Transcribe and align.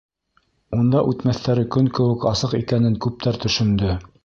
Унда 0.77 1.01
үтмәҫтәре 1.11 1.67
көн 1.77 1.91
кеүек 1.99 2.27
асыҡ 2.33 2.57
икәнен 2.63 2.99
күптәр 3.07 3.41
төшөндө. 3.47 3.95